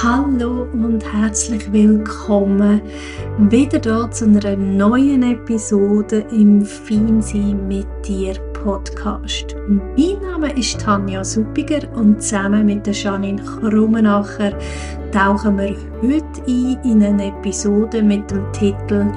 [0.00, 2.80] Hallo und herzlich willkommen
[3.36, 9.56] wieder hier zu einer neuen Episode im Feinsein mit dir Podcast.
[9.66, 14.52] Mein Name ist Tanja Suppiger und zusammen mit der Janine Krummenacher
[15.10, 19.10] tauchen wir heute ein in eine Episode mit dem Titel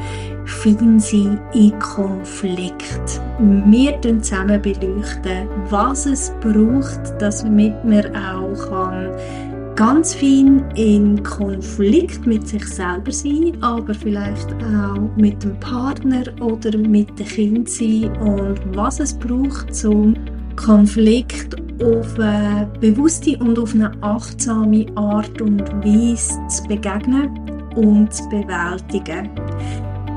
[0.46, 3.22] Feinsein in Konflikt.
[3.40, 7.76] Wir beleuchten zusammen beleuchten, was es braucht, dass man
[8.16, 9.12] auch kann
[9.76, 16.78] ganz fein in Konflikt mit sich selber sein, aber vielleicht auch mit dem Partner oder
[16.78, 20.16] mit dem Kind sein und was es braucht, zum
[20.56, 27.30] Konflikt auf eine bewusste und auf eine achtsame Art und Weise zu begegnen
[27.76, 29.30] und zu bewältigen.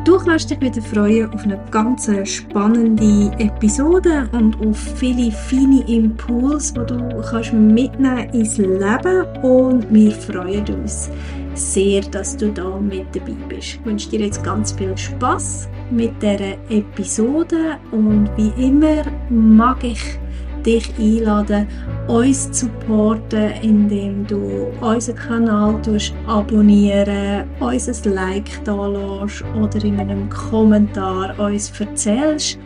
[0.05, 6.75] Du kannst dich wieder freuen auf eine ganz spannende Episode und auf viele feine Impulse,
[6.75, 11.09] die du kannst mitnehmen ins Leben und wir freuen uns
[11.55, 13.79] sehr, dass du da mit dabei bist.
[13.79, 20.19] Ich wünsche dir jetzt ganz viel Spaß mit der Episode und wie immer mag ich
[20.65, 21.67] dich einladen,
[22.09, 25.81] uns zu supporten, indem du unseren Kanal
[26.27, 32.59] abonnieren, uns ein Like da lässt oder in einem Kommentar uns erzählst,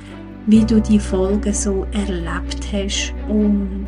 [0.48, 3.84] wie du die Folge so erlebt hast und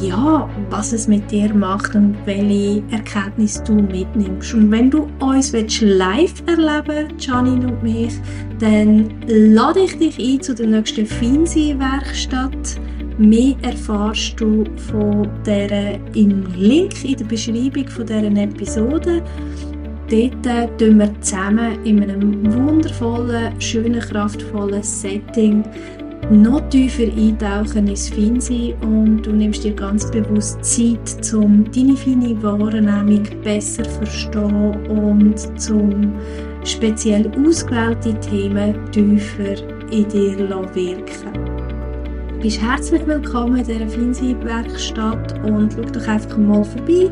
[0.00, 4.54] ja, was es mit dir macht und welche Erkenntnisse du mitnimmst.
[4.54, 8.14] Und wenn du uns live erleben Janine und mich,
[8.58, 12.80] dann lade ich dich ein zu der nächsten Finsi-Werkstatt
[13.22, 19.22] Mehr erfährst du von der im Link in der Beschreibung von dieser Episode.
[20.10, 25.62] Dort tun wir zusammen in einem wundervollen, schönen, kraftvollen Setting
[26.32, 32.42] noch tiefer eintauchen ins Feinsein und du nimmst dir ganz bewusst Zeit, um deine feine
[32.42, 36.12] Wahrnehmung besser zu verstehen und zum
[36.64, 39.62] speziell ausgewählte Themen tiefer
[39.92, 40.38] in dir
[40.74, 41.41] wirken
[42.42, 47.08] bist herzlich willkommen in dieser Finsi-Werkstatt und schau doch einfach mal vorbei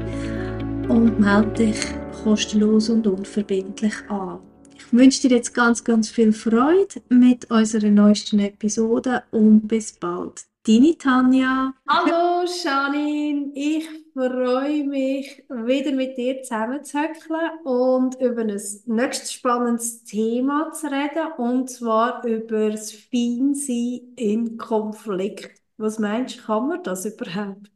[0.89, 1.79] und melde dich
[2.25, 4.41] kostenlos und unverbindlich an.
[4.77, 10.47] Ich wünsche dir jetzt ganz, ganz viel Freude mit unserer neuesten Episode und bis bald.
[10.67, 11.75] Deine Tanja.
[11.87, 20.73] Hallo Janine, ich freue mich, wieder mit dir zusammenzuhöckeln und über ein nächstes spannendes Thema
[20.73, 25.61] zu reden, und zwar über das Feinsein in Konflikt.
[25.77, 27.71] Was meinst du, kann man das überhaupt?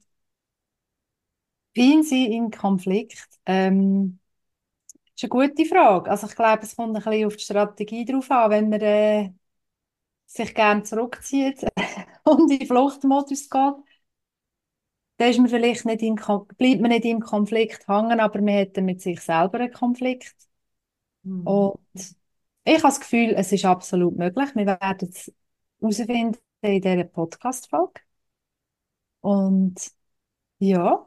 [1.77, 3.19] Feinsein in Konflikt?
[3.47, 4.19] Ähm,
[5.17, 6.11] ist eine gute Frage.
[6.11, 9.33] Also ich glaube, es kommt ein bisschen auf die Strategie drauf an, wenn man äh,
[10.27, 11.65] sich gerne zurückzieht
[12.25, 13.75] und in Fluchtmodus geht,
[15.17, 18.77] dann ist man vielleicht nicht in, bleibt man nicht im Konflikt hängen, aber man hat
[18.79, 20.35] mit sich selber einen Konflikt.
[21.23, 21.47] Mhm.
[21.47, 21.79] Und
[22.65, 24.55] ich habe das Gefühl, es ist absolut möglich.
[24.55, 25.33] Wir werden es
[25.81, 28.01] herausfinden in dieser Podcast-Folge.
[29.21, 29.75] Und
[30.59, 31.07] ja,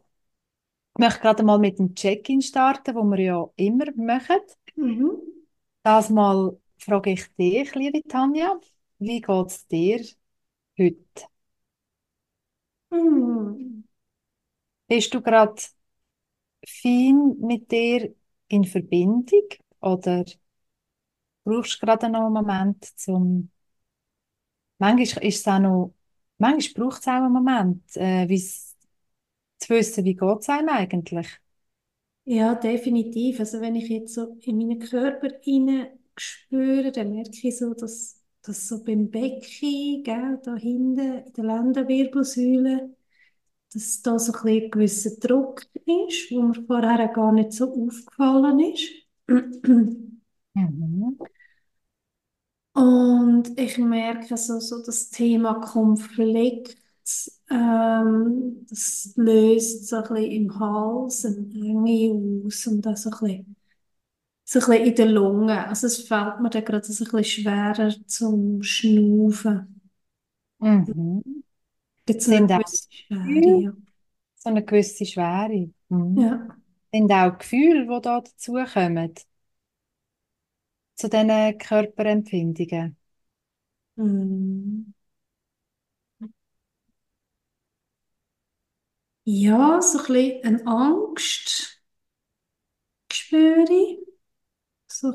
[0.95, 4.39] ich möchte gerade mal mit dem Check-in starten, wo wir ja immer machen.
[4.75, 5.11] Mhm.
[5.83, 8.59] Das mal frage ich dich, liebe Tanja,
[8.99, 10.03] wie geht es dir
[10.77, 11.27] heute?
[12.91, 13.76] Mhm.
[14.89, 15.61] Bist du gerade
[16.67, 18.13] fein mit dir
[18.47, 19.47] in Verbindung
[19.81, 20.23] oder
[21.43, 23.49] brauchst du gerade noch einen Moment zum
[24.79, 25.93] manchmal ist es auch noch
[26.37, 28.27] manchmal braucht es auch einen Moment äh,
[29.59, 31.27] zu wissen, wie geht es einem eigentlich?
[32.25, 33.39] Ja, definitiv.
[33.39, 35.87] Also wenn ich jetzt so in meinen Körper hinein
[36.17, 41.43] spüre, dann merke ich so, dass, dass so beim Becken, gell, da hinten in der
[41.45, 42.95] Lendenwirbelsäule,
[43.73, 48.59] dass da so ein, ein gewisser Druck ist, wo mir vorher gar nicht so aufgefallen
[48.61, 48.89] ist.
[52.73, 56.77] Und ich merke so, so das Thema Konflikt,
[57.49, 63.19] ähm, das löst so ein bisschen im Hals eine Enge aus und auch so ein
[63.19, 63.55] bisschen,
[64.45, 65.49] so ein bisschen in den Lungen.
[65.51, 69.81] Also es fällt mir dann gerade so ein bisschen schwerer zum Schnaufen.
[70.59, 71.43] Mhm.
[72.07, 73.73] Gibt es eine gewisse Schwere, ja.
[74.37, 75.71] So eine gewisse Schwere.
[75.89, 76.21] Mhm.
[76.21, 76.57] Ja.
[76.93, 79.13] Sind auch Gefühle, die da dazukommen?
[80.95, 82.97] Zu diesen Körperempfindungen?
[83.97, 84.93] Mhm.
[89.25, 91.79] Ja, so ein bisschen eine Angst
[93.11, 93.99] spüre ich.
[94.87, 95.13] So ein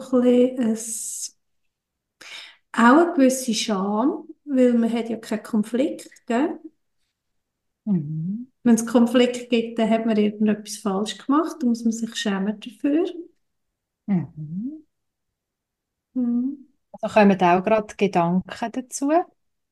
[0.59, 0.77] bisschen ein,
[2.73, 6.59] auch eine gewisse Scham, weil man hat ja keinen Konflikt, gell?
[7.85, 8.49] Mhm.
[8.65, 12.59] Wenn es Konflikt gibt, dann hat man irgendetwas falsch gemacht, dann muss man sich schämen
[12.59, 13.07] dafür.
[14.07, 14.83] Mhm.
[16.15, 16.67] Mhm.
[17.01, 19.11] Da kommen auch gerade Gedanken dazu.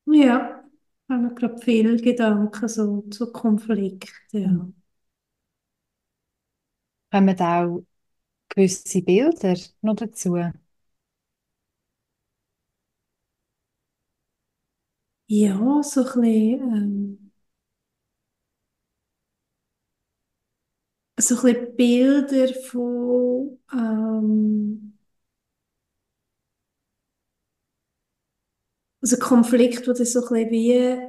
[0.05, 0.63] Ja,
[1.09, 4.37] haben wir gerade viele Gedanken so zu Konflikten.
[4.43, 4.47] Ja.
[4.49, 4.73] Mhm.
[7.11, 7.83] Kommen auch
[8.49, 10.37] gewisse Bilder noch dazu.
[15.27, 17.20] Ja, so ein bisschen, ähm,
[21.21, 24.93] so ein bisschen Bilder von, ähm,
[29.01, 30.99] also Konflikte, die dann so ein bisschen wie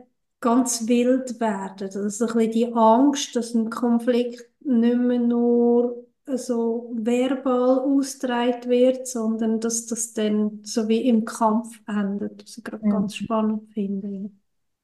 [0.40, 1.84] ganz wild werden.
[1.88, 8.68] Also so ein bisschen die Angst, dass ein Konflikt nicht mehr nur so verbal ausgetragen
[8.70, 13.16] wird, sondern dass das dann so wie im Kampf endet, was ich gerade ganz Mhm.
[13.16, 14.30] spannend finde.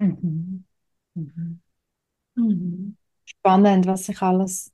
[0.01, 0.65] Mhm.
[1.15, 1.61] Mhm.
[2.37, 2.97] Mhm.
[3.27, 4.73] Spannend, was sich alles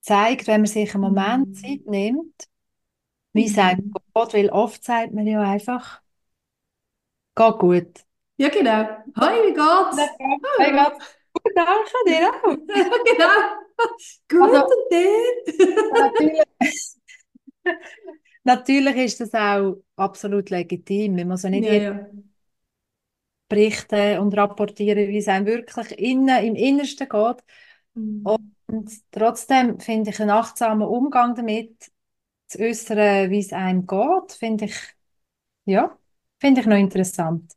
[0.00, 1.56] zeigt, wenn man sich einen Moment Mhm.
[1.56, 2.48] Zeit nimmt.
[3.32, 3.94] Wie sagt Mhm.
[4.14, 6.02] Gott, weil oft sagt man ja einfach,
[7.36, 8.04] geht gut.
[8.38, 8.86] Ja, genau.
[9.16, 9.98] Hi, wie geht's?
[10.58, 10.72] Hey.
[10.72, 10.94] Gott,
[11.32, 12.56] gut, danke dir auch.
[12.74, 13.60] Ja, genau.
[14.28, 15.54] Gut Also, und dir?
[15.90, 16.42] natürlich,
[18.44, 21.16] natürlich ist das auch absolut legitim.
[21.16, 22.10] Man muss ja nicht Ja, ja.
[23.48, 27.36] berichten und rapportieren, wie es einem wirklich innen, im Innersten geht.
[27.94, 28.38] Mhm.
[28.38, 28.40] Und
[29.12, 31.90] trotzdem finde ich einen achtsamen Umgang damit,
[32.48, 34.76] zu äußern, wie es einem geht, finde ich,
[35.66, 35.98] ja,
[36.40, 37.52] finde ich noch interessant.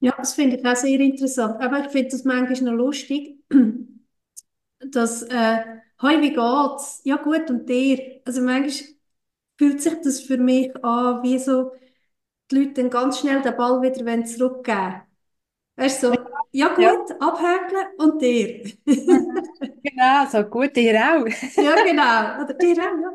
[0.00, 1.60] Ja, das finde ich auch sehr interessant.
[1.60, 3.38] Aber ich finde das manchmal noch lustig,
[4.90, 5.64] dass, äh,
[6.02, 8.90] «Hoi, wie geht's?» «Ja, gut, und dir?» Also manchmal
[9.58, 11.72] fühlt sich das für mich an, wie so
[12.50, 15.02] die Leute dann ganz schnell den Ball wieder zurückgeben.
[15.76, 16.14] Weißt du, so
[16.60, 18.64] «Ja, Ja, gut, abhäkeln und dir?»
[19.82, 21.26] Genau, so gut, dir auch.
[21.56, 22.42] Ja, genau.
[22.44, 23.12] Oder dir auch, ja.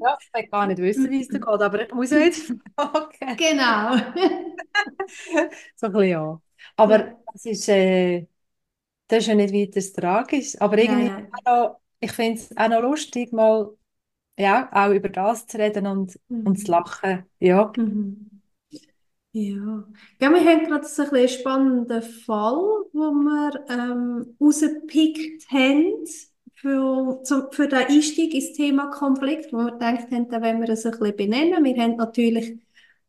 [0.00, 2.52] Ja, ich will gar nicht wissen, wie es dir geht, aber ich muss ja jetzt
[2.76, 3.38] fragen.
[3.38, 3.96] Genau.
[5.76, 6.40] So ein bisschen ja.
[6.76, 7.16] Aber Ja.
[7.32, 8.26] das ist, äh,
[9.08, 10.60] das ist ja nicht weiter tragisch.
[10.60, 13.70] Aber irgendwie auch noch, ich finde es auch noch lustig, mal
[14.38, 17.26] ja, auch über das zu reden und, und zu lachen.
[17.40, 17.72] Ja.
[17.76, 18.37] Mhm.
[19.32, 19.84] Ja.
[20.18, 26.04] Wir haben gerade so ein spannenden Fall, wo wir ähm, rausgepickt haben
[26.54, 27.22] für,
[27.52, 30.92] für den Einstieg ins Thema Konflikt, wo wir gedacht haben, da wollen wir es ein
[30.92, 31.62] bisschen benennen.
[31.62, 32.58] Wir haben natürlich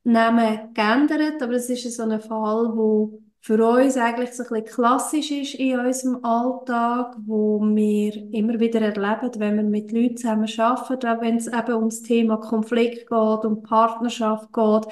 [0.03, 4.65] Namen geändert, aber es ist so ein Fall, wo für uns eigentlich so ein bisschen
[4.65, 10.49] klassisch ist in unserem Alltag, wo wir immer wieder erleben, wenn wir mit Leuten zusammen
[10.57, 14.87] arbeiten, wenn es eben um das Thema Konflikt geht, um Partnerschaft geht.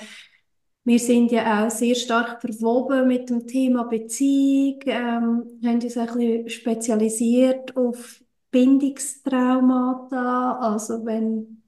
[0.88, 6.07] Wir sind ja auch sehr stark verwoben mit dem Thema Beziehung, ähm, haben uns ein
[6.07, 11.62] bisschen spezialisiert auf Bindungstraumata, also wenn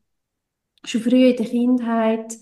[0.86, 2.38] schon früh in der Kindheit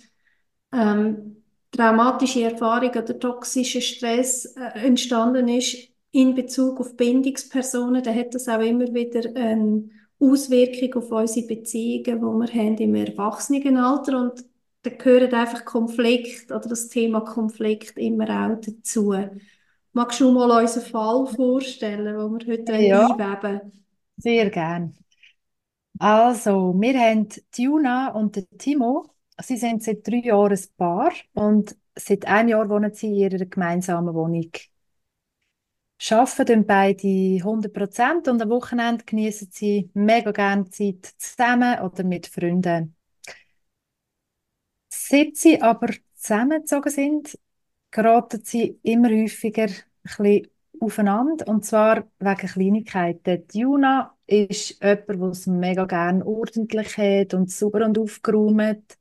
[0.71, 1.41] ähm,
[1.71, 5.77] traumatische Erfahrung oder toxischer Stress äh, entstanden ist
[6.11, 9.89] in Bezug auf Bindungspersonen, dann hat das auch immer wieder eine
[10.19, 14.21] Auswirkung auf unsere Beziehungen, die wir haben im Erwachsenenalter.
[14.21, 14.45] Und
[14.89, 19.13] da gehört einfach Konflikt oder das Thema Konflikt immer auch dazu.
[19.93, 22.15] Magst du mal unseren Fall vorstellen, den
[22.47, 23.71] wir heute Ja, einweben
[24.17, 24.95] sehr gern.
[25.99, 29.05] Also, wir haben Juna und Timo.
[29.41, 33.45] Sie sind seit drei Jahren ein Paar und seit einem Jahr wohnen sie in ihrer
[33.45, 34.51] gemeinsamen Wohnung.
[36.09, 42.25] Arbeiten beide 100 Prozent und am Wochenende genießen sie mega gerne Zeit zusammen oder mit
[42.27, 42.96] Freunden.
[45.09, 47.39] Seit sie aber zusammengezogen sind,
[47.91, 49.67] geraten sie immer häufiger
[50.19, 50.47] ein
[50.79, 53.47] aufeinander und zwar wegen Kleinigkeiten.
[53.47, 58.97] Die Juna ist jemand, der es mega gerne ordentlich hat und sauber und aufgeräumt.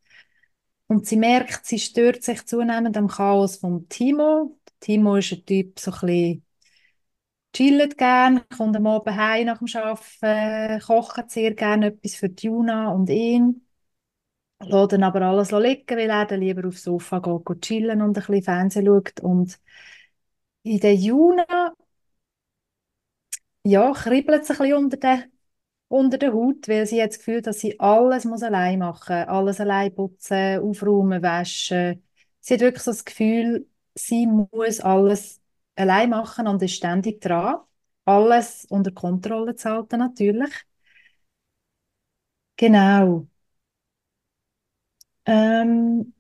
[0.89, 4.59] Und sie merkt, sie stört sich zunehmend am Chaos vom Timo.
[4.81, 6.43] Timo ist ein Typ, so ein
[7.53, 12.47] chillt gern, kommt am Abend heim nach dem Arbeiten, kocht sehr gerne etwas für die
[12.47, 13.66] Juna und ihn.
[14.61, 18.09] Lässt dann aber alles liegen, weil er dann lieber aufs Sofa geht, geht chillen und
[18.19, 19.21] ein bisschen Fernsehen schaut.
[19.21, 19.59] Und
[20.65, 21.73] in der Juna,
[23.65, 25.25] ja, kribbelt es ein bisschen unter der,
[25.89, 29.29] unter der Haut, weil sie hat das Gefühl, dass sie alles muss allein machen muss.
[29.29, 32.05] Alles allein putzen, aufräumen, waschen.
[32.41, 35.41] Sie hat wirklich so das Gefühl, sie muss alles
[35.77, 37.59] allein machen und ist ständig dran.
[38.05, 40.51] Alles unter Kontrolle zu halten, natürlich.
[42.57, 43.29] Genau.
[45.27, 46.13] Ähm,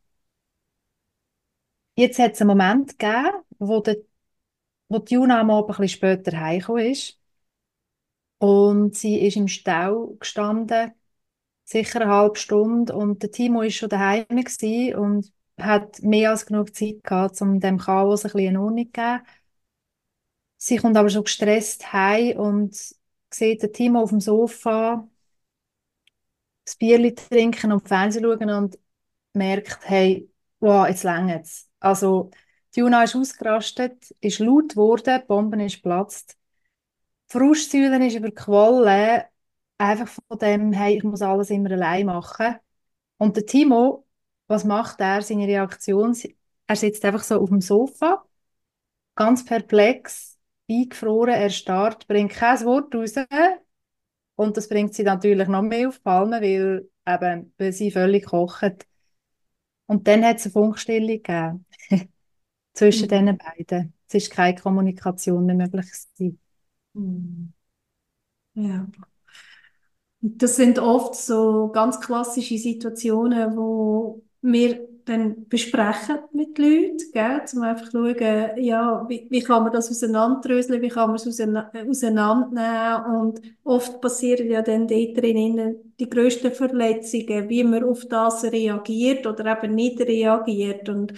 [1.96, 3.96] jetzt hat es einen Moment gegeben, wo, der,
[4.88, 7.18] wo die Juna am Abend ein bisschen später heimgekommen ist.
[8.38, 10.92] Und sie ist im Stau gestanden,
[11.64, 12.94] sicher eine halbe Stunde.
[12.96, 17.78] Und der Timo ist schon daheim und hat mehr als genug Zeit gehabt, um dem
[17.78, 19.22] Chaos ein bisschen eine Ordnung zu geben.
[20.58, 22.76] Sie kommt aber schon gestresst heim und
[23.30, 25.08] sieht den Timo auf dem Sofa,
[26.64, 28.78] das Bierli trinken und Fernsehen schauen und
[29.36, 31.70] merkt, hey, wow, jetzt längt's.
[31.80, 32.30] Also,
[32.74, 36.36] die Juna ist ausgerastet, ist laut geworden, die Bombe ist geplatzt.
[37.28, 39.22] Die Frustsäule ist überquollen,
[39.78, 42.56] einfach von dem, hey, ich muss alles immer allein machen.
[43.18, 44.06] Und der Timo,
[44.46, 45.22] was macht er?
[45.22, 46.16] Seine Reaktion,
[46.66, 48.24] er sitzt einfach so auf dem Sofa,
[49.16, 50.38] ganz perplex,
[50.70, 53.14] eingefroren, erstarrt, bringt kein Wort raus.
[54.36, 58.26] Und das bringt sie natürlich noch mehr auf die Palme, weil, eben, weil sie völlig
[58.26, 58.86] kocht.
[59.86, 61.66] Und dann hat es eine Funkstille gegeben
[62.74, 63.10] zwischen Mhm.
[63.10, 63.94] diesen beiden.
[64.08, 65.86] Es ist keine Kommunikation mehr möglich.
[66.94, 67.52] Mhm.
[68.54, 68.86] Ja.
[70.20, 77.62] Das sind oft so ganz klassische Situationen, wo wir dann besprechen mit Leuten, gell, um
[77.62, 81.70] einfach zu schauen, ja, wie, wie kann man das auseinanderdröseln, wie kann man es auseina-
[81.88, 88.44] auseinandernehmen und oft passieren ja dann dort drinnen die grössten Verletzungen, wie man auf das
[88.44, 91.14] reagiert oder eben nicht reagiert und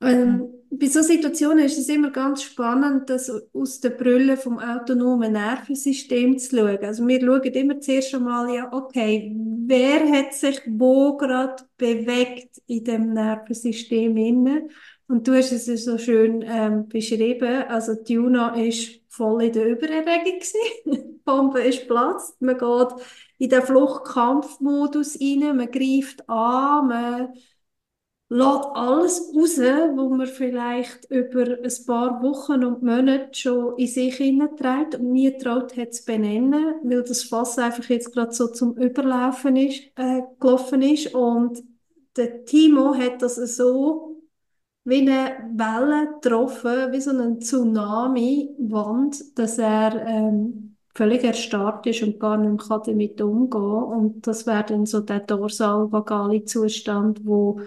[0.00, 5.32] ähm, bei so Situationen ist es immer ganz spannend, das aus der Brille vom autonomen
[5.32, 6.78] Nervensystem zu schauen.
[6.84, 9.34] Also wir schauen immer zuerst einmal, ja, okay,
[9.66, 14.68] wer hat sich wo gerade bewegt in dem Nervensystem inne?
[15.08, 17.64] Und du hast es ja so schön ähm, beschrieben.
[17.68, 20.60] Also die Juna ist voll in der Übererregung gewesen.
[20.84, 22.40] Die Bombe ist geplatzt.
[22.40, 22.88] Man geht
[23.38, 27.28] in den Fluchtkampfmodus rein, man greift an, man
[28.30, 29.58] lässt alles raus,
[29.96, 35.36] wo man vielleicht über ein paar Wochen und Monate schon in sich hineinträgt und nie
[35.38, 40.22] traut hat zu benennen, weil das Fass einfach jetzt gerade so zum Überlaufen ist, äh,
[40.38, 41.14] gelaufen ist.
[41.14, 41.62] Und
[42.16, 44.20] der Timo hat das so
[44.84, 52.18] wie eine Welle getroffen, wie so eine Tsunami-Wand, dass er ähm, völlig erstarrt ist und
[52.18, 53.60] gar nicht mehr damit umgehen kann.
[53.84, 57.60] Und das wäre dann so der dorsal-vagale Zustand, wo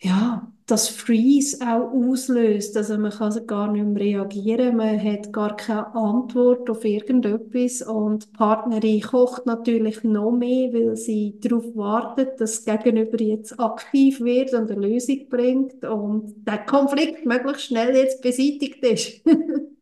[0.00, 2.76] ja, das Freeze auch auslöst.
[2.76, 8.26] Also man kann gar nicht mehr reagieren, man hat gar keine Antwort auf irgendetwas und
[8.26, 14.20] die Partnerin kocht natürlich noch mehr, weil sie darauf wartet, dass das Gegenüber jetzt aktiv
[14.20, 19.22] wird und eine Lösung bringt und der Konflikt möglichst schnell jetzt beseitigt ist.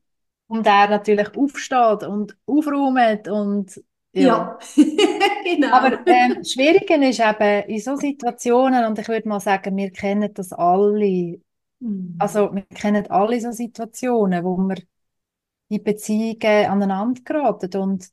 [0.53, 3.83] Und er natürlich aufsteht und aufräumt und
[4.13, 4.23] ja.
[4.23, 4.59] Ja,
[5.45, 5.73] genau.
[5.73, 9.91] Aber ähm, das Schwierige ist eben in so Situationen, und ich würde mal sagen, wir
[9.91, 11.41] kennen das alle.
[11.81, 12.17] Mhm.
[12.19, 14.77] Also wir kennen alle so Situationen, wo wir
[15.71, 17.75] in Beziehungen aneinander geraten.
[17.81, 18.11] Und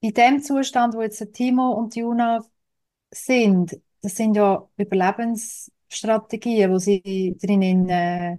[0.00, 2.44] in dem Zustand, wo jetzt Timo und Juna
[3.12, 8.38] sind, das sind ja Überlebensstrategien, wo sie drinnen äh,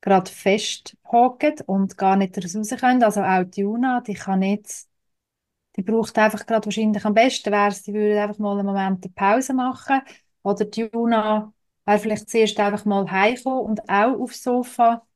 [0.00, 3.02] gerade festhocken und gar nicht raus können.
[3.02, 4.86] Also auch die Juna, die kann nicht,
[5.76, 9.04] die braucht einfach gerade wahrscheinlich am besten wäre es, die würde einfach mal einen Moment
[9.04, 10.00] eine Pause machen.
[10.42, 11.52] Oder die Juna
[11.84, 15.06] wäre vielleicht zuerst einfach mal heimgekommen und auch aufs Sofa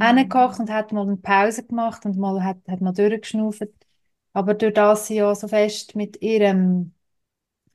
[0.00, 3.64] hingekocht und hat mal eine Pause gemacht und mal hat, hat mal durchgeschnauft.
[4.32, 6.94] Aber durch das sie ja so fest mit ihrem,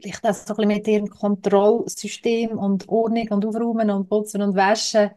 [0.01, 4.55] vielleicht auch so ein bisschen mit ihrem Kontrollsystem und Ordnung und Aufräumen und Putzen und
[4.55, 5.11] Waschen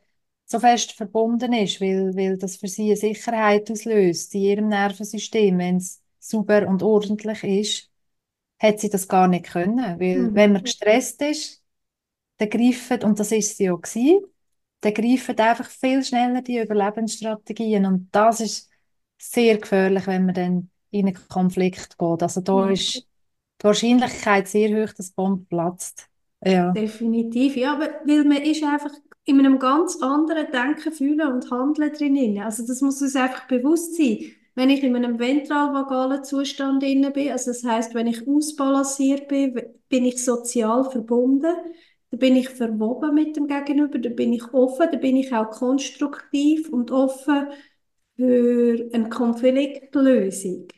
[0.47, 5.59] so fest verbunden ist, weil, weil das für sie eine Sicherheit auslöst in ihrem Nervensystem,
[5.59, 7.91] wenn es sauber und ordentlich ist,
[8.61, 10.35] hat sie das gar nicht können, weil Mhm.
[10.35, 11.63] wenn man gestresst ist,
[12.39, 14.25] dann greifen, und das ist sie ja gewesen,
[14.81, 18.71] dann greifen einfach viel schneller die Überlebensstrategien und das ist
[19.19, 22.23] sehr gefährlich, wenn man dann in einen Konflikt geht.
[22.23, 22.71] Also da Ja.
[22.71, 23.07] ist
[23.61, 26.09] die Wahrscheinlichkeit sehr hoch, dass die Bombe platzt.
[26.45, 26.77] Ja.
[26.77, 28.93] Definitiv, ja, aber weil man ist einfach
[29.27, 32.39] in einem ganz anderen Denken, Fühlen und Handeln drin.
[32.39, 34.33] Also das muss uns einfach bewusst sein.
[34.55, 39.61] Wenn ich in einem ventralvagalen Zustand inne bin, also das heißt, wenn ich ausbalanciert bin,
[39.89, 41.55] bin ich sozial verbunden,
[42.11, 45.51] dann bin ich verwoben mit dem Gegenüber, dann bin ich offen, dann bin ich auch
[45.51, 47.49] konstruktiv und offen
[48.15, 50.69] für eine Konfliktlösung.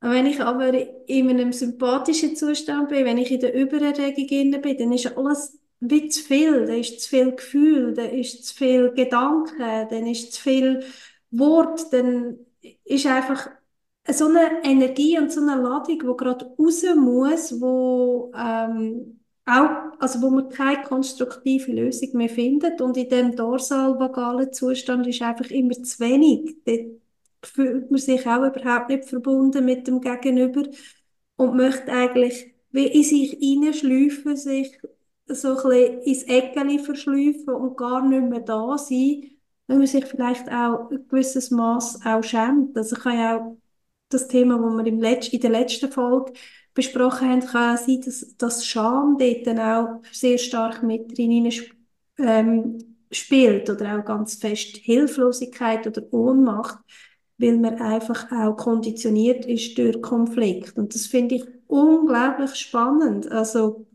[0.00, 0.72] Wenn ich aber
[1.08, 6.08] in einem sympathischen Zustand bin, wenn ich in der Übererregung bin, dann ist alles wie
[6.08, 10.42] zu viel, dann ist zu viel Gefühl, dann ist zu viel Gedanken, dann ist zu
[10.42, 10.84] viel
[11.30, 12.38] Wort, dann
[12.84, 13.48] ist einfach
[14.10, 20.22] so eine Energie und so eine Ladung, die gerade raus muss, wo ähm, auch, also
[20.22, 25.72] wo man keine konstruktive Lösung mehr findet und in dem dorsal-vagalen Zustand ist einfach immer
[25.82, 26.56] zu wenig.
[26.64, 27.00] Dort
[27.44, 30.64] fühlt man sich auch überhaupt nicht verbunden mit dem Gegenüber
[31.36, 34.78] und möchte eigentlich wie in sich hineinschleifen, sich
[35.28, 39.30] so ein bisschen ins Eckeli verschleifen und gar nicht mehr da sein,
[39.66, 42.76] wenn man sich vielleicht auch ein gewisses Maß auch schämt.
[42.76, 43.56] Also kann ja auch
[44.08, 46.32] das Thema, das wir im Letz in der letzten Folge
[46.74, 51.52] besprochen haben, kann auch sein, dass das Scham dort dann auch sehr stark mit drin
[52.18, 52.78] ähm,
[53.10, 56.78] spielt oder auch ganz fest Hilflosigkeit oder Ohnmacht,
[57.38, 60.76] weil man einfach auch konditioniert ist durch Konflikt.
[60.76, 63.30] Und das finde ich unglaublich spannend.
[63.30, 63.87] Also,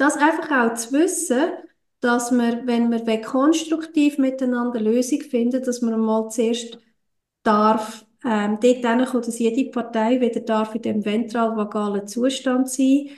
[0.00, 1.52] das einfach auch zu wissen,
[2.00, 6.78] dass man, wenn wir konstruktiv miteinander Lösung finden, dass man mal zuerst
[7.42, 13.10] darf, ähm, dort hinkommen, dass jede Partei wieder darf in dem ventral-vagalen Zustand sein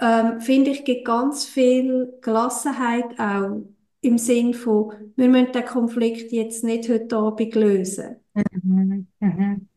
[0.00, 3.62] ähm, finde ich, gibt ganz viel Gelassenheit auch
[4.00, 8.16] im Sinn von, wir müssen den Konflikt jetzt nicht heute Abend lösen.
[8.34, 9.06] Mhm.
[9.20, 9.68] Mhm.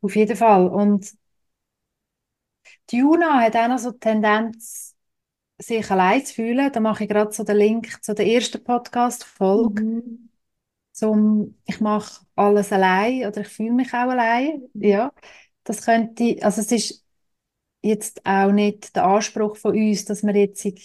[0.00, 0.66] Auf jeden Fall.
[0.68, 1.12] Und
[2.92, 4.96] die Juna hat auch noch so die Tendenz,
[5.58, 6.70] sich allein zu fühlen.
[6.72, 9.82] Da mache ich gerade so den Link zu der ersten Podcast-Folge.
[9.82, 10.28] Mhm.
[10.92, 14.68] Zum, ich mache alles allein oder ich fühle mich auch allein.
[14.74, 15.12] Ja,
[15.64, 17.06] das könnte, also es ist
[17.80, 20.78] jetzt auch nicht der Anspruch von uns, dass wir jetzt die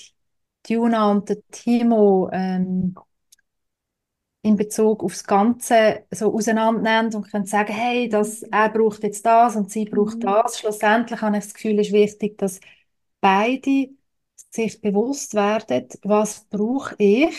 [0.67, 2.95] Juna und der Timo ähm,
[4.47, 9.55] in Bezug aufs Ganze so auseinandernehmen und können sagen, hey, das, er braucht jetzt das
[9.55, 10.23] und sie braucht Mhm.
[10.23, 10.59] das.
[10.59, 12.59] Schlussendlich habe ich das Gefühl, es ist wichtig, dass
[13.21, 13.89] beide
[14.51, 17.35] sich bewusst werden, was brauche ich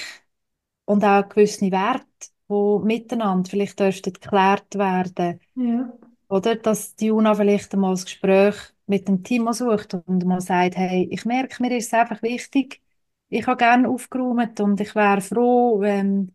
[0.85, 2.07] und auch gewisse Werte,
[2.51, 5.41] die miteinander vielleicht dürften geklärt werden.
[5.55, 5.93] Ja.
[6.29, 8.55] Oder dass die Juna vielleicht einmal das Gespräch
[8.87, 12.83] mit dem Timo sucht und mal sagt, hey, ich merke, mir ist es einfach wichtig,
[13.29, 16.35] ich habe gerne aufgeräumt und ich wäre froh, wenn,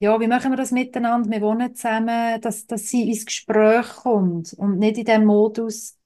[0.00, 4.52] ja, wie machen wir das miteinander, wir wohnen zusammen, dass, dass sie ins Gespräch kommt
[4.54, 5.98] und nicht in dem Modus,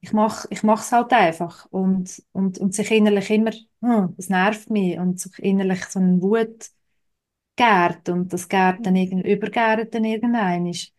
[0.00, 3.52] ich mache ich mach's halt einfach und, und, und sich innerlich immer,
[3.82, 6.70] hm, das nervt mich und sich innerlich so eine Wut
[7.56, 10.92] gärt und das gärt dann irgendwie, übergärt dann irgendwann ist.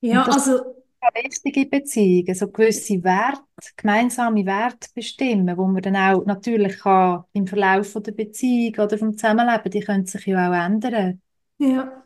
[0.00, 0.60] Ja, das also,
[1.00, 3.42] eine wichtige Beziehungen, so gewisse Werte,
[3.76, 8.98] gemeinsame Werte bestimmen, wo man dann auch natürlich kann, im Verlauf von der Beziehung oder
[8.98, 11.20] vom Zusammenleben, die können sich ja auch ändern.
[11.58, 12.04] Ja.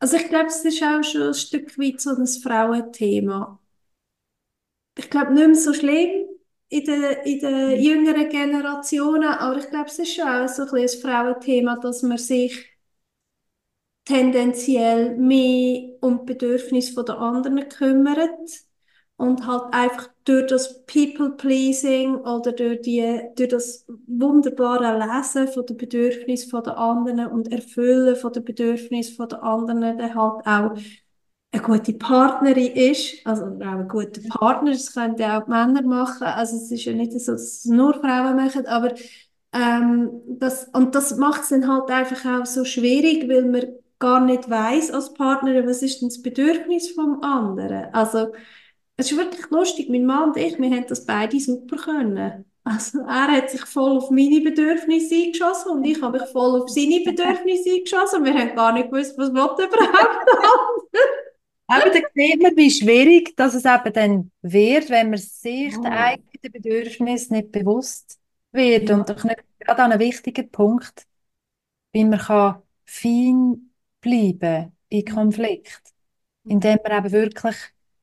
[0.00, 3.60] Also ich glaube, es ist auch schon ein Stück weit so ein Frauenthema.
[4.96, 6.26] Ich glaube, nicht mehr so schlimm
[6.68, 10.82] in den, in den jüngeren Generationen, aber ich glaube, es ist schon auch so ein
[10.82, 12.70] ein Frauenthema, dass man sich
[14.04, 18.30] tendenziell mehr um die Bedürfnisse der anderen kümmert
[19.22, 25.76] und halt einfach durch das People-Pleasing oder durch, die, durch das wunderbare Lesen von den
[25.76, 30.74] Bedürfnissen der anderen und Erfüllen von den Bedürfnissen der anderen dann halt auch
[31.52, 35.82] eine gute Partnerin ist, also auch ein guter Partner, das können ja auch die Männer
[35.82, 38.92] machen, also es ist ja nicht so, dass es nur Frauen machen, aber
[39.52, 43.66] ähm, das, und das macht es dann halt einfach auch so schwierig, weil man
[44.00, 47.94] gar nicht weiß als Partnerin, was ist denn das Bedürfnis vom anderen.
[47.94, 48.32] Also
[48.96, 52.44] es ist wirklich lustig, mein Mann und ich, wir haben das beide super können.
[52.64, 56.70] Also er hat sich voll auf meine Bedürfnisse eingeschossen und ich habe mich voll auf
[56.70, 60.28] seine Bedürfnisse eingeschossen und wir haben gar nicht gewusst, was will überhaupt
[61.66, 65.82] Aber da sieht man, wie schwierig dass es eben dann wird, wenn man sich Oh.
[65.82, 68.18] den eigenen Bedürfnissen nicht bewusst
[68.52, 68.88] wird.
[68.88, 68.90] Ja.
[68.90, 71.06] Und doch nicht gerade an einem wichtigen Punkt,
[71.92, 75.82] wie man kann fein bleiben in Konflikt,
[76.44, 77.56] indem man eben wirklich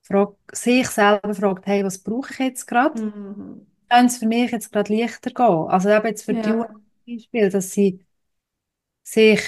[0.09, 3.01] fragt, sich selber fragt, hey, was brauche ich jetzt gerade?
[3.01, 3.65] Mhm.
[3.89, 5.69] Kann es für mich jetzt gerade leichter gehen?
[5.69, 6.51] Also eben jetzt für die Ja.
[6.51, 8.05] Juna zum Beispiel, dass sie
[9.03, 9.41] sich,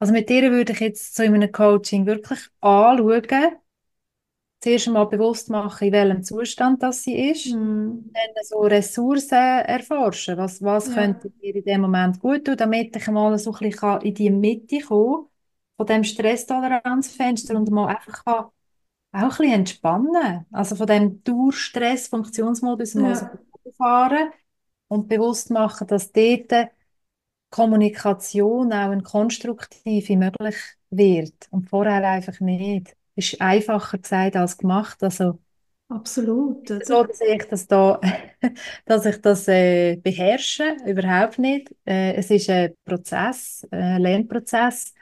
[0.00, 3.28] also mit ihr würde ich jetzt so in einem Coaching wirklich anschauen,
[4.60, 8.10] zuerst einmal bewusst machen, in welchem Zustand das sie ist, Mhm.
[8.12, 10.92] dann so Ressourcen erforschen, was, was Ja.
[10.92, 14.30] könnte ihr in dem Moment gut tun, damit ich mal so ein bisschen in die
[14.30, 15.26] Mitte kommen
[15.76, 18.46] von dem Stresstoleranzfenster und mal einfach kann
[19.12, 23.40] auch ein bisschen entspannen, also von dem Dauerstress-Funktionsmodus mal so Ja.
[23.76, 24.30] fahren
[24.88, 26.70] und bewusst machen, dass dort
[27.50, 30.56] Kommunikation auch eine konstruktive möglich
[30.90, 32.96] wird und vorher einfach nicht.
[33.16, 35.02] Ist einfacher gesagt als gemacht.
[35.02, 35.40] Also
[35.88, 38.00] Absolut, so, dass ich das da,
[38.86, 41.74] dass ich das äh, beherrsche, überhaupt nicht.
[41.84, 44.94] Äh, es ist ein Prozess, ein Lernprozess.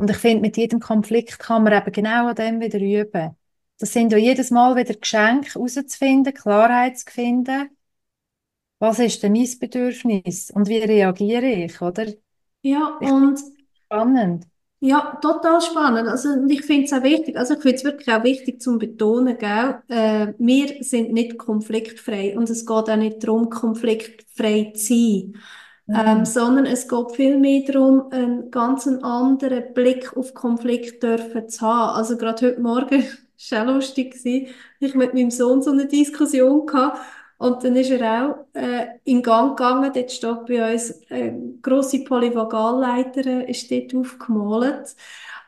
[0.00, 3.36] Und ich finde, mit jedem Konflikt kann man eben genau an dem wieder üben.
[3.78, 7.68] Das sind ja jedes Mal wieder Geschenke herauszufinden, Klarheit zu finden.
[8.78, 12.06] Was ist denn mein Bedürfnis und wie reagiere ich, oder?
[12.62, 13.38] Ja, Ich- und
[13.86, 14.46] Spannend.
[14.82, 16.08] Ja, total spannend.
[16.08, 18.78] Also, und ich finde es auch wichtig, also ich finde es wirklich auch wichtig zu
[18.78, 19.82] betonen, gell?
[19.88, 25.34] Äh, wir sind nicht konfliktfrei und es geht auch nicht darum, konfliktfrei zu sein,
[25.94, 26.24] ähm, Mhm.
[26.24, 31.96] sondern es geht vielmehr darum, einen ganz anderen Blick auf Konflikt dürfen zu haben.
[31.96, 33.04] Also gerade heute Morgen,
[33.50, 34.48] war auch lustig, gewesen,
[34.80, 36.98] ich mit meinem Sohn so eine Diskussion gehabt
[37.38, 39.90] und dann ist er auch äh, in Gang gegangen.
[39.94, 44.94] Dort steht bei uns eine grosse Polyvagalleiter, ist dort aufgemalt.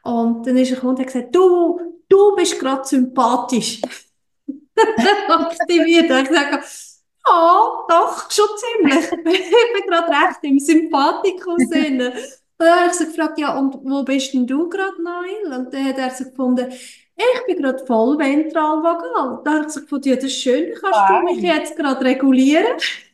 [0.03, 1.79] Und dann ist er gekommen und hat gesagt, du,
[2.09, 3.81] du bist gerade sympathisch.
[5.29, 6.92] Und ich gesagt,
[7.27, 9.05] ja, doch, schon ziemlich.
[9.27, 12.11] Ich bin gerade recht im Sympathikus-Sinne.
[12.13, 15.59] Und dann habe ich so gefragt, ja, und wo bist denn du gerade, Nail?
[15.59, 19.43] Und dann hat er so gefunden, ich bin gerade voll ventral vagal.
[19.45, 21.43] Da habe ich so gefunden, ja, das ist schön, kannst du mich Wow.
[21.43, 22.67] jetzt gerade regulieren?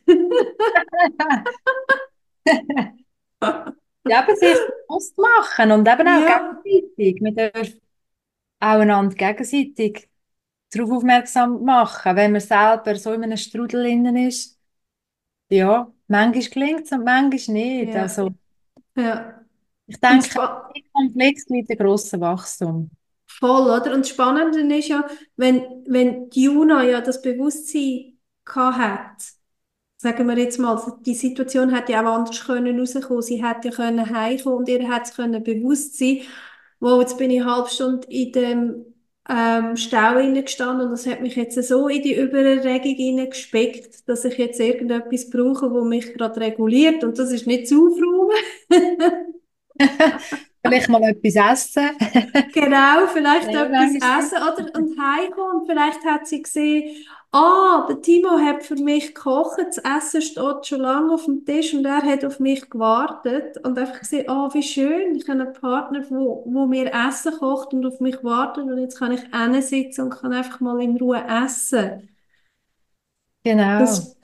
[4.05, 7.21] Ja, aber sich bewusst machen und eben auch Ja, gegenseitig.
[7.21, 7.81] Wir dürfen
[8.61, 10.08] auch einander gegenseitig
[10.73, 14.59] darauf aufmerksam machen, wenn man selber so in einem Strudel innen ist.
[15.49, 17.95] Ja, manchmal gelingt es und manchmal nicht.
[17.95, 18.31] ja, Also,
[18.95, 19.45] ja.
[19.87, 20.39] ich denke,
[20.73, 22.89] im Konflikt liegt ein grosses Wachstum.
[23.27, 23.93] voll, oder?
[23.93, 29.23] Und das Spannende ist ja, wenn, wenn die Juna ja das Bewusstsein gehabt hat,
[29.97, 33.21] sagen wir jetzt mal, die Situation hätte ja auch anders können rauskommen.
[33.21, 36.21] Sie hätte ja können heimkommen und ihr hätte es können bewusst sein.
[36.79, 38.88] Wow, jetzt bin ich eine halbe Stunde in dem
[39.29, 44.37] ähm, Stau gestanden und das hat mich jetzt so in die Übererregung hineingespeckt, dass ich
[44.37, 48.31] jetzt irgendetwas brauche, wo mich gerade reguliert und das ist nicht zu aufräumen.
[50.65, 51.91] Vielleicht mal etwas essen.
[52.51, 56.95] Genau, vielleicht Ja, etwas essen oder und heimkommen und vielleicht hat sie gesehen,
[57.31, 61.73] ah, der Timo hat für mich gekocht, das Essen steht schon lange auf dem Tisch
[61.73, 65.53] und er hat auf mich gewartet und einfach gesehen, ah, wie schön, ich habe einen
[65.53, 70.01] Partner, wo, wo mir Essen kocht und auf mich wartet und jetzt kann ich sitzen
[70.03, 72.09] und kann einfach mal in Ruhe essen.
[73.43, 73.79] Genau.
[73.79, 74.15] Das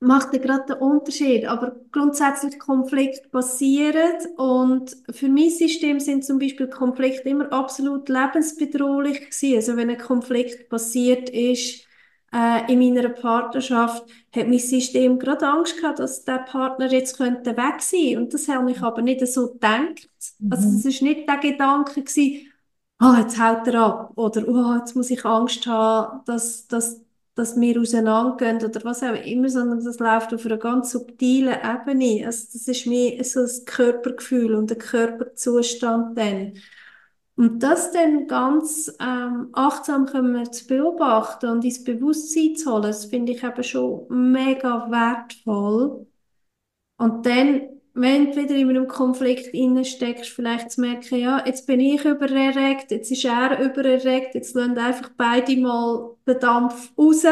[0.00, 1.46] macht ja gerade den Unterschied.
[1.46, 9.30] Aber grundsätzlich Konflikte passieren und für mein System sind zum Beispiel Konflikte immer absolut lebensbedrohlich
[9.30, 9.56] gewesen.
[9.56, 11.87] Also wenn ein Konflikt passiert ist
[12.34, 17.56] äh, in meiner Partnerschaft, hat mein System gerade Angst gehabt, dass der Partner jetzt könnte
[17.56, 18.18] weg sein.
[18.18, 20.08] Und das habe ich aber nicht so gedacht.
[20.48, 20.72] Also Mhm.
[20.72, 22.52] das ist nicht der Gedanke gewesen,
[23.00, 27.00] oh, jetzt haut er ab oder oh, jetzt muss ich Angst haben, dass, dass
[27.34, 32.26] dass wir auseinandergehen oder was auch immer, sondern das läuft auf einer ganz subtilen Ebene.
[32.26, 36.54] Also das ist mehr so ein Körpergefühl und ein Körperzustand dann.
[37.38, 43.04] Und das dann ganz ähm, achtsam können zu beobachten und ins Bewusstsein zu holen, das
[43.04, 46.08] finde ich eben schon mega wertvoll.
[46.96, 47.60] Und dann,
[47.94, 49.54] wenn du wieder in einem Konflikt
[49.86, 54.76] steckst, vielleicht zu merken, ja, jetzt bin ich übererregt, jetzt ist er übererregt, jetzt lassen
[54.76, 57.22] einfach beide mal den Dampf raus.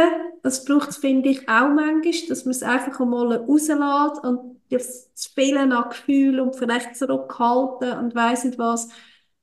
[0.45, 5.11] Das braucht es, finde ich, auch manchmal, dass man es einfach einmal rauslässt und das
[5.19, 8.89] Spielen an Gefühl und vielleicht zurückhalten und weiss nicht was,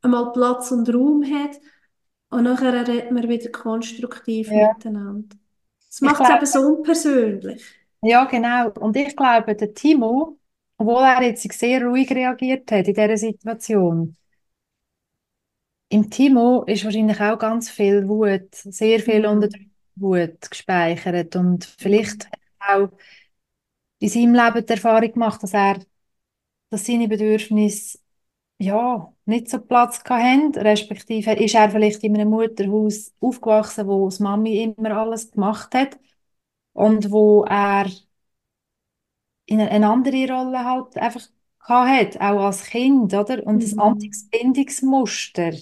[0.04, 1.60] einmal Platz und Raum hat.
[2.30, 4.56] Und nachher reden wir wieder konstruktiv Ja.
[4.56, 5.36] miteinander.
[5.90, 7.64] Das macht es eben so unpersönlich.
[8.02, 8.70] ja, genau.
[8.80, 10.38] Und ich glaube, der Timo,
[10.78, 14.16] obwohl er jetzt sehr ruhig reagiert hat in dieser Situation,
[15.90, 19.26] im Timo ist wahrscheinlich auch ganz viel Wut, sehr viel Mhm.
[19.28, 21.36] unterdrückte Wut gespeichert.
[21.36, 22.90] Und vielleicht hat er auch
[24.00, 25.80] in seinem Leben die Erfahrung gemacht, dass er,
[26.72, 28.00] dass seine Bedürfnisse
[28.60, 34.24] ja, nicht so Platz hatten, respektive ist er vielleicht in einem Mutterhaus aufgewachsen, wo die
[34.24, 36.00] Mami immer alles gemacht hat
[36.74, 37.88] und wo er
[39.46, 41.22] in eine, andere Rolle halt einfach
[41.62, 43.46] hat, auch als Kind, oder?
[43.48, 43.78] Und das Mhm.
[43.78, 45.54] anderes Bindungsmuster,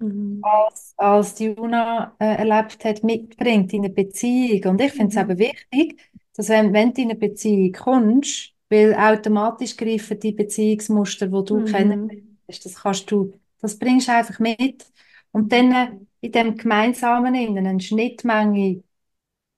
[0.00, 0.52] Mhm.
[0.66, 4.72] als, als die Juna äh, erlebt hat, mitbringt in eine Beziehung.
[4.72, 5.22] Und ich finde es Mhm.
[5.22, 6.00] eben wichtig,
[6.36, 11.62] dass wenn, wenn du in eine Beziehung kommst, weil automatisch greifen die Beziehungsmuster, die du
[11.62, 12.38] kennst, Mhm.
[12.46, 14.86] das kannst du, das bringst du einfach mit.
[15.32, 15.88] Und dann äh,
[16.20, 18.82] in dem Gemeinsamen innen eine Schnittmenge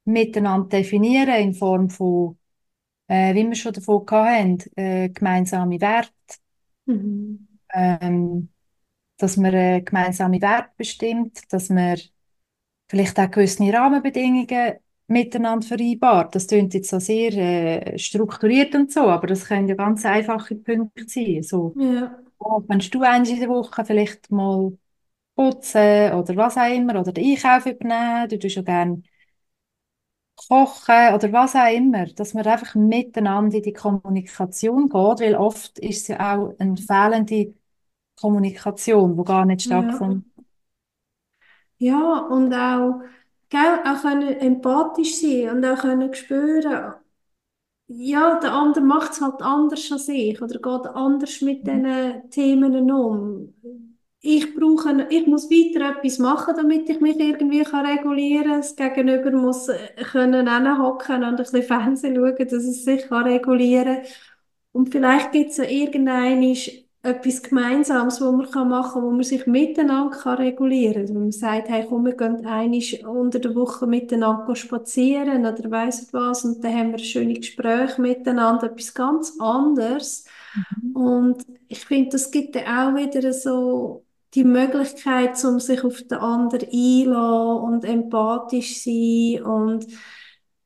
[0.05, 2.39] miteinander definieren in Form von,
[3.09, 6.13] äh, wie wir schon davon hatten, äh, gemeinsame Werte,
[6.87, 7.47] Mhm.
[7.75, 8.49] ähm,
[9.19, 11.99] dass man äh, gemeinsame Werte bestimmt, dass man
[12.89, 14.77] vielleicht auch gewisse Rahmenbedingungen
[15.09, 16.35] miteinander vereinbart.
[16.35, 17.33] Das klingt jetzt so sehr
[17.95, 21.43] äh, strukturiert und so, aber das können ja ganz einfache Punkte sein.
[21.43, 22.19] So, Ja.
[22.39, 24.79] oh, kannst du einmal in der Woche vielleicht mal
[25.37, 29.03] putzen oder was auch immer, oder den Einkauf übernehmen, du tust ja gerne
[30.49, 35.79] kochen oder was auch immer, dass man einfach miteinander in die Kommunikation geht, weil oft
[35.79, 37.55] ist es ja auch eine fehlende
[38.17, 40.01] Kommunikation, wo gar nicht Ja.
[40.03, 40.33] stattgefunden
[41.79, 43.03] Ja, und auch,
[43.49, 46.95] gell, auch können empathisch sein und auch können spüren,
[47.89, 52.91] ja, der andere macht es halt anders als ich oder geht anders mit diesen Themen
[52.91, 53.55] um.
[54.21, 58.61] Ich brauche, ich muss weiter etwas machen, damit ich mich irgendwie kann regulieren kann.
[58.61, 59.77] Das Gegenüber muss äh,
[60.11, 64.05] können hinhocken und ein bisschen Fernsehen schauen, dass es sich kann regulieren kann.
[64.73, 66.43] Und vielleicht gibt es ja irgendein
[67.07, 71.15] etwas Gemeinsames, was man kann machen kann, wo man sich miteinander kann regulieren kann.
[71.15, 76.13] Wenn man sagt, hey, komm, wir gehen einmal unter der Woche miteinander spazieren oder weiss
[76.13, 80.25] was und dann haben wir schöne Gespräche miteinander, etwas ganz anderes.
[80.95, 86.19] Und ich finde, das gibt dann auch wieder so die Möglichkeit, um sich auf den
[86.19, 89.87] anderen einzulassen und empathisch sein und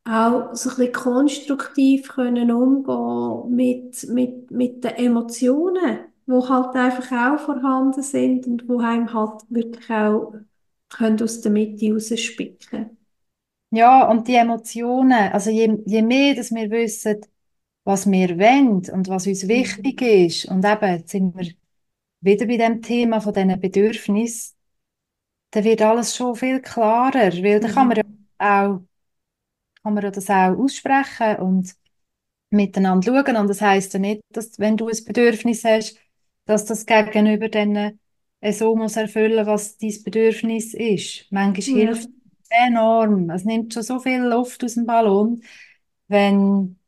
[0.04, 7.12] auch so ein bisschen konstruktiv können umgehen mit, mit, mit den Emotionen, wo halt einfach
[7.34, 10.34] auch vorhanden sind und wo einem halt wirklich auch
[10.88, 12.96] können aus der Mitte rausspicken
[13.70, 17.20] Ja, und die Emotionen, also je, je mehr, dass wir wissen,
[17.84, 21.52] was wir wollen und was uns wichtig ist, und eben, sind wir
[22.22, 24.56] wieder bei dem Thema von diesen Bedürfnissen,
[25.52, 28.04] dann wird alles schon viel klarer, weil dann kann man ja
[28.38, 28.82] auch,
[29.82, 31.74] kann man ja das auch aussprechen und
[32.50, 33.36] miteinander schauen.
[33.36, 35.98] Und das heisst ja nicht, dass, wenn du ein Bedürfnis hast,
[36.50, 37.98] dass das Gegenüber dann
[38.40, 41.26] äh, so muss erfüllen, was dein Bedürfnis ist.
[41.32, 41.86] Manchmal Ja.
[41.86, 42.10] hilft
[42.42, 43.30] es enorm.
[43.30, 45.42] Es nimmt schon so viel Luft aus dem Ballon,
[46.08, 46.78] wenn,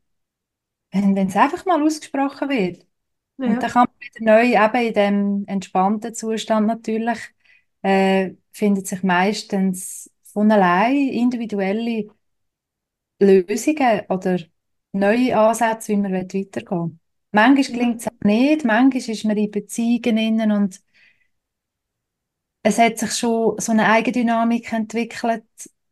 [0.91, 2.85] wenn, wenn es einfach mal ausgesprochen wird.
[3.45, 3.63] Und Ja.
[3.63, 7.19] dann kann man wieder neu, eben in dem entspannten Zustand natürlich,
[7.83, 12.07] äh, findet sich meistens von allein individuelle
[13.19, 14.37] Lösungen oder
[14.91, 16.99] neue Ansätze, wie man weitergehen will.
[17.33, 17.73] Manchmal Ja.
[17.73, 20.81] gelingt es auch nicht, manchmal ist man in Beziehungen innen und
[22.63, 25.43] es hat sich schon so eine Eigendynamik entwickelt.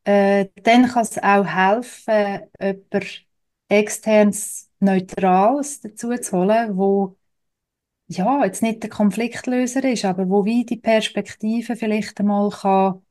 [0.04, 3.26] Äh, dann kann es auch helfen, jemand
[3.70, 7.16] externes, Neutrales dazu zu holen, wo
[8.08, 13.04] ja, jetzt nicht der Konfliktlöser ist, aber wo wie die Perspektive vielleicht einmal kann,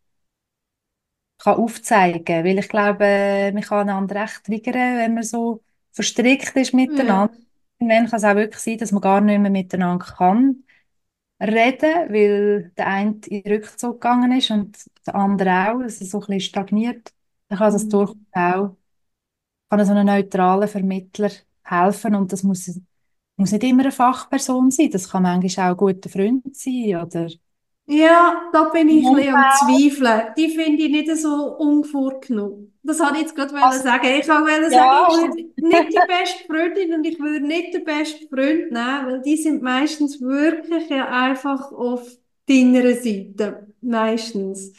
[1.39, 2.45] kann aufzeigen.
[2.45, 5.63] Weil ich glaube, man kann einander recht triggern, wenn man so
[5.93, 7.35] verstrickt ist miteinander.
[7.81, 10.65] Irgendwann kann es auch wirklich sein, dass man gar nicht mehr miteinander kann
[11.43, 16.11] reden, weil der eine in den Rückzug gegangen ist und der andere auch, dass es
[16.11, 17.13] so ein bisschen stagniert.
[17.49, 17.89] Dann kann das Mhm.
[17.89, 18.77] durchaus auch,
[19.71, 21.31] kann so ein neutraler Vermittler
[21.65, 22.81] helfen und das muss
[23.37, 27.29] muss nicht immer eine Fachperson sein, das kann manchmal auch ein guter Freund sein oder
[27.87, 29.47] Ja, da bin ich ein bisschen am.
[29.51, 30.33] Zweifeln.
[30.37, 32.70] Die finde ich nicht so unvorgenommen.
[32.83, 34.07] Das wollte ich jetzt gerade Also, sagen.
[34.07, 37.85] Ich wollte ja, sagen, ich würde nicht die beste Freundin und ich würde nicht den
[37.85, 42.09] besten Freund nehmen, weil die sind meistens wirklich ja einfach auf
[42.49, 43.67] deiner Seite.
[43.83, 44.73] Meistens.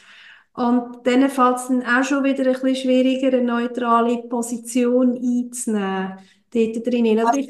[0.54, 6.18] Und dann fällt es dann auch schon wieder ein bisschen schwieriger, eine neutrale Position einzunehmen.
[6.52, 7.18] Dort drinnen.
[7.18, 7.48] Oder ich,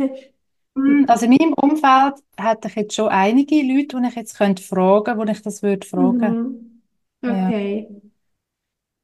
[0.75, 4.63] Hm, Also in meinem Umfeld hätte ich jetzt schon einige Leute, die ich jetzt könnte
[4.63, 6.37] fragen, wo ich das würde fragen.
[6.37, 6.83] Mhm.
[7.23, 7.51] Ja.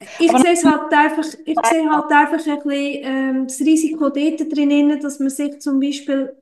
[0.01, 2.71] Ich sehe es halt einfach, ich sehe halt einfach ein bisschen
[3.05, 6.37] ähm, das Risiko dort drin, dass man sich zum Beispiel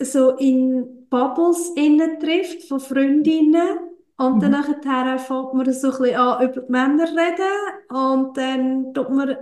[0.00, 3.78] so in Bubbles innen trifft von Freundinnen
[4.16, 4.52] und dann Mhm.
[4.52, 9.36] nachher fängt man so ein bisschen an über die Männer reden und dann tut man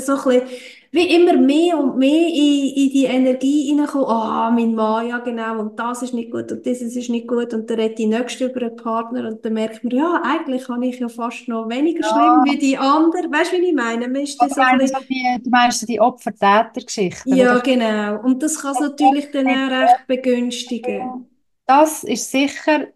[0.00, 0.58] so ein bisschen,
[0.92, 5.58] wie immer mehr und mehr in, in die Energie hineinkommen, ah, mein Mann, ja genau,
[5.58, 8.46] und das ist nicht gut und dieses ist nicht gut und dann redet die Nächste
[8.46, 12.04] über einen Partner und dann merkt man, ja, eigentlich habe ich ja fast noch weniger
[12.04, 13.24] schlimm wie die andere.
[13.30, 14.06] Weißt du, wie ich meine?
[14.08, 18.20] Man ist so ein bisschen, du, die, du meinst die Opfer-Täter-Geschichten, wo ja doch genau,
[18.22, 21.28] und das kann es natürlich dann auch recht begünstigen.
[21.66, 22.88] das ist sicher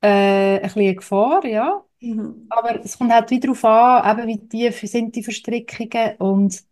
[0.00, 1.84] äh, ein bisschen eine Gefahr, ja.
[2.04, 2.50] Mhm.
[2.50, 6.64] Aber es kommt halt wieder darauf an, eben wie tief sind die Verstrickungen und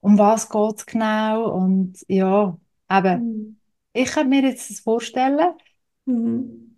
[0.00, 2.58] um was geht es genau und ja,
[2.90, 3.56] eben, Mhm.
[3.92, 5.54] ich kann mir jetzt das vorstellen,
[6.06, 6.76] Mhm.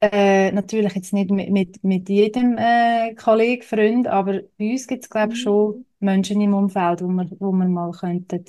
[0.00, 5.04] äh, natürlich jetzt nicht mit, mit, mit jedem äh, Kollegen, Freund, aber bei uns gibt
[5.04, 8.44] es glaube ich schon Menschen im Umfeld, wo wir, wo wir mal könnten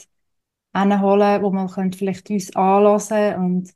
[0.76, 3.74] hinholen, wo man könnte vielleicht uns anlassen und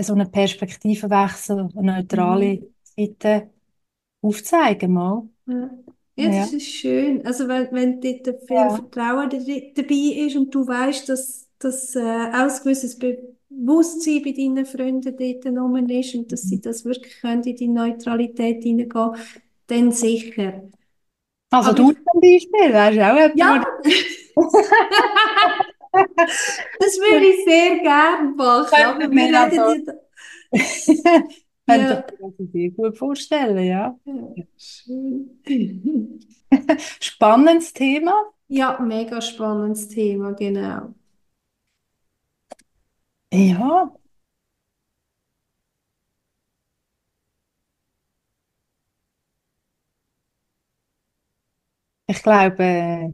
[0.00, 2.62] so einen Perspektivenwechsel, eine neutrale
[3.06, 3.50] Seite
[4.22, 5.28] aufzeigen mal.
[5.46, 5.70] Ja.
[6.16, 6.30] Ja, Ja.
[6.40, 7.24] das ist schön.
[7.26, 8.70] Also wenn, wenn dort viel Ja.
[8.70, 14.32] Vertrauen da- dabei ist und du weißt, dass, dass äh, auch ein gewisses Bewusstsein bei
[14.32, 19.10] deinen Freunden dort rum ist und dass sie das wirklich können, in die Neutralität hineingehen,
[19.68, 20.64] dann sicher.
[21.50, 23.64] Also Aber du zum Beispiel, wärst auch jemand, ja,
[26.80, 29.98] das würde ich sehr gerne machen, aber wir wir reden
[31.68, 33.98] also, Könnte ich mir das sehr gut vorstellen, ja.
[34.04, 35.40] Ja, schön.
[37.00, 38.12] Spannendes Thema.
[38.48, 40.94] Ja, mega spannendes Thema, genau.
[43.32, 43.90] Ja,
[52.06, 53.12] ich glaube,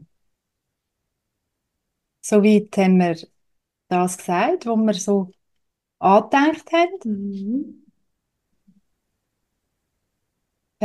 [2.21, 3.15] soweit haben wir
[3.89, 5.31] das gesagt, was wir so
[5.99, 6.99] angedenkt haben.
[7.05, 7.84] Mhm.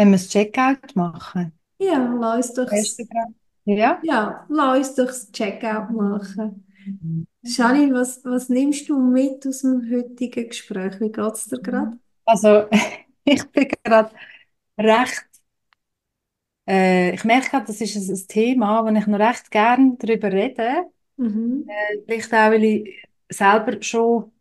[0.00, 1.52] Wenn wir das Checkout machen.
[1.78, 3.12] Ja, lass uns doch?
[3.66, 4.00] Ja?
[4.02, 6.66] ja, lass doch das Checkout machen.
[7.42, 10.98] Janine, was, was nimmst du mit aus dem heutigen Gespräch?
[11.00, 11.98] Wie geht es dir gerade?
[12.24, 12.66] Also,
[13.24, 14.10] ich bin gerade
[14.78, 15.26] recht,
[16.66, 20.32] äh, ich merke gerade, das ist ein, ein Thema, wo ich noch recht gern darüber
[20.32, 20.84] rede.
[21.18, 21.68] Mhm.
[22.06, 24.32] Vielleicht auch, weil ich selber schon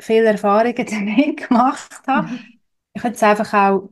[0.00, 2.28] viele Erfahrungen damit gemacht habe.
[2.92, 3.88] Ich habe es einfach auch,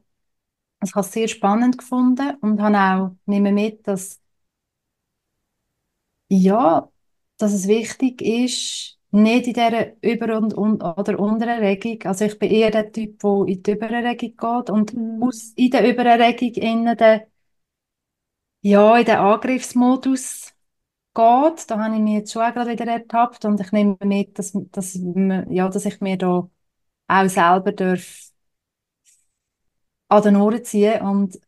[0.85, 4.20] also ich habe es sehr spannend gefunden und habe auch, nehme mit, dass,
[6.29, 6.88] ja,
[7.38, 12.51] dass es wichtig ist, nicht in dieser Über- und, und oder Untererregung, also ich bin
[12.51, 15.23] eher der Typ, der in die Übererregung geht und Mhm.
[15.23, 17.20] aus, in der Übererregung in den,
[18.62, 20.55] ja, in den Angriffsmodus
[21.14, 21.70] geht.
[21.70, 24.94] Da habe ich mich jetzt schon gerade wieder ertappt und ich nehme mit, dass, dass,
[25.51, 26.51] ja, dass ich mir da
[27.09, 28.33] auch selber darf
[30.16, 31.38] an den Ohren ziehen und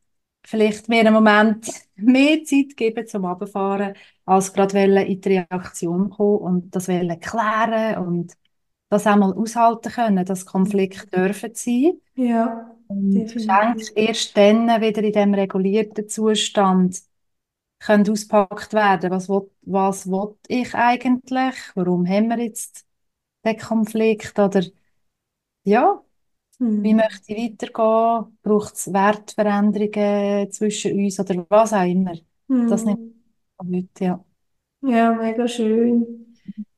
[0.45, 6.39] vielleicht mir einen Moment mehr Zeit geben zum Runterfahren, als gerade in die Reaktion kommen
[6.39, 8.33] und das wollen klären und
[8.89, 12.01] das auch mal aushalten können, dass Konflikte dürfen sein.
[12.15, 12.73] Ja.
[12.89, 17.01] Geschenke erst dann wieder in dem regulierten Zustand
[17.79, 19.11] können ausgepackt werden.
[19.11, 21.57] Was will, was will ich eigentlich?
[21.75, 22.87] Warum haben wir jetzt
[23.45, 24.39] den Konflikt?
[24.39, 24.63] Oder
[25.65, 26.03] ja,
[26.83, 26.95] wie Mhm.
[26.95, 28.39] möchte ich weitergehen?
[28.43, 32.15] Braucht es Wertveränderungen zwischen uns oder was auch immer?
[32.67, 33.15] Das nimmt Mhm.
[33.59, 34.25] man heute, ja.
[34.83, 36.37] Ja, mega schön.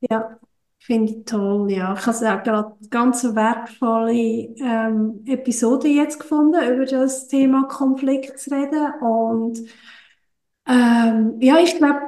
[0.09, 0.39] Ja,
[0.79, 1.71] finde ich toll.
[1.71, 7.65] Ja, ich habe es auch gerade ganz wertvolle ähm, Episode jetzt gefunden, über das Thema
[7.67, 8.93] Konflikt zu reden.
[9.01, 9.59] Und
[10.67, 12.01] ähm, ja, ich glaube,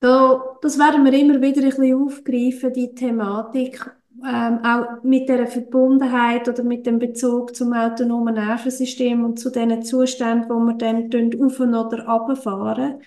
[0.00, 5.46] da, das werden wir immer wieder ein bisschen aufgreifen, die Thematik, ähm, auch mit der
[5.46, 11.10] Verbundenheit oder mit dem Bezug zum autonomen Nervensystem und zu den Zuständen, wo wir dann
[11.42, 13.00] auf oder runterfahren.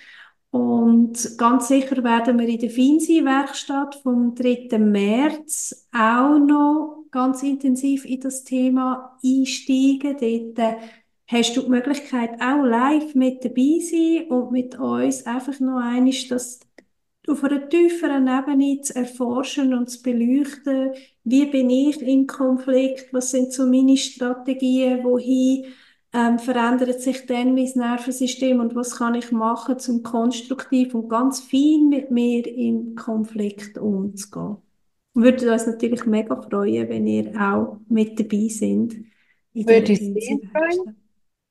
[0.51, 4.79] Und ganz sicher werden wir in der Finsi-Werkstatt vom 3.
[4.79, 10.17] März auch noch ganz intensiv in das Thema einsteigen.
[10.19, 10.77] Dort äh,
[11.27, 16.13] hast du die Möglichkeit, auch live mit dabei sein und mit uns einfach noch einmal
[16.29, 16.59] das
[17.29, 20.91] auf einer tieferen Ebene zu erforschen und zu beleuchten,
[21.23, 25.65] wie bin ich in Konflikt, was sind so meine Strategien, wohin
[26.11, 28.59] ähm, verändert sich dann mein Nervensystem?
[28.59, 34.57] Und was kann ich machen, um konstruktiv und ganz fein mit mir in Konflikt umzugehen.
[35.13, 38.95] Wir würden uns natürlich mega freuen, wenn ihr auch mit dabei sind
[39.53, 40.95] in Würde uns sehr freuen.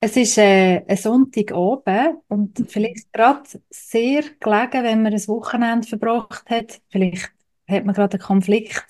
[0.00, 6.48] Es ist äh, ein Sonntagabend und vielleicht gerade sehr gelegen, wenn man ein Wochenende verbracht
[6.50, 6.80] hat.
[6.88, 7.32] Vielleicht
[7.68, 8.87] hat man gerade einen Konflikt,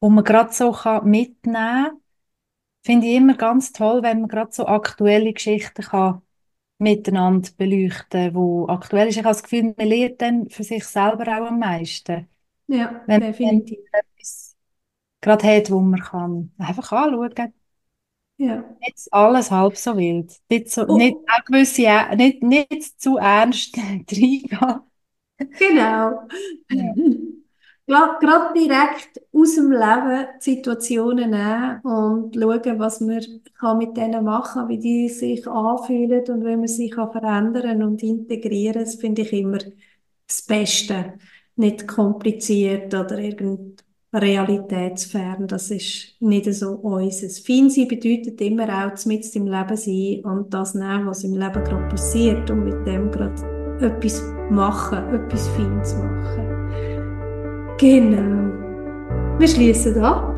[0.00, 2.00] wo man gerade so kann mitnehmen kann.
[2.84, 6.22] Finde ich immer ganz toll, wenn man gerade so aktuelle Geschichten kann
[6.78, 9.16] miteinander beleuchten, wo aktuell ist.
[9.16, 12.28] Ich habe das Gefühl, man lernt dann für sich selber auch am meisten.
[12.66, 13.78] Ja, Wenn man definitiv.
[13.92, 14.56] etwas
[15.22, 17.54] gerade hat, wo man kann einfach anschauen kann.
[18.36, 18.64] Ja.
[18.80, 20.32] Nicht alles halb so wild.
[20.50, 20.96] Nicht, so, Oh.
[20.96, 24.48] nicht auch gewisse, Ä- nicht, nicht zu ernst reingehen.
[25.58, 26.28] Genau.
[26.70, 26.94] Ja.
[27.86, 33.20] Gerade direkt aus dem Leben die Situationen nehmen und schauen, was man
[33.58, 38.02] kann mit denen machen wie die sich anfühlen und wie man sie kann verändern und
[38.02, 38.84] integrieren.
[38.84, 39.58] Das finde ich immer
[40.26, 41.18] das Beste.
[41.56, 43.83] Nicht kompliziert oder irgend
[44.14, 45.46] realitätsfern.
[45.46, 47.40] Das ist nicht so unseres.
[47.40, 51.64] Fein sein bedeutet immer auch mit im Leben sein und das nehmen, was im Leben
[51.64, 53.34] gerade passiert und mit dem gerade
[53.80, 57.76] etwas machen, etwas Feines machen.
[57.78, 58.52] Genau.
[59.38, 60.33] Wir schließen ab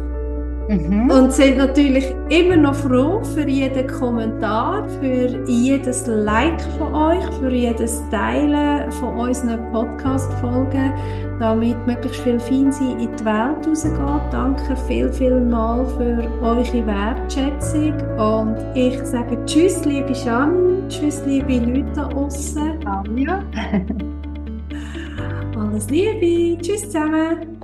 [0.69, 1.11] Mhm.
[1.11, 7.51] und sind natürlich immer noch froh für jeden Kommentar, für jedes Like von euch, für
[7.51, 10.93] jedes Teilen von unseren Podcast-Folgen,
[11.39, 14.33] damit möglichst viel Feinsein in die Welt rausgeht.
[14.33, 21.59] Danke viel, viel mal für eure Wertschätzung und ich sage Tschüss, liebe Janine, Tschüss, liebe
[21.59, 22.81] Leute da draussen.
[23.17, 23.43] Ja.
[25.57, 27.56] Alles Liebe, Tschüss zusammen.